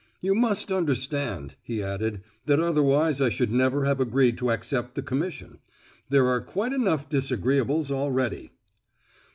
"You 0.19 0.33
must 0.33 0.71
understand," 0.71 1.53
he 1.61 1.83
added, 1.83 2.23
"that 2.47 2.59
otherwise 2.59 3.21
I 3.21 3.29
should 3.29 3.51
never 3.51 3.85
have 3.85 3.99
agreed 3.99 4.35
to 4.39 4.49
accept 4.49 4.95
the 4.95 5.03
commission; 5.03 5.59
there 6.09 6.27
are 6.27 6.41
quite 6.41 6.73
enough 6.73 7.07
disagreeables 7.07 7.91
already." 7.91 8.49